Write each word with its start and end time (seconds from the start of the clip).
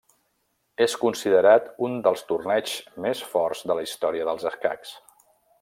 És 0.85 0.95
considerat 1.01 1.67
un 1.89 1.99
dels 2.09 2.25
torneigs 2.31 2.73
més 3.07 3.21
forts 3.35 3.65
de 3.73 3.79
la 3.81 3.89
història 3.91 4.29
dels 4.31 4.51
escacs. 4.55 4.99